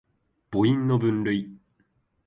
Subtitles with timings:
[0.49, 1.55] 母音の分類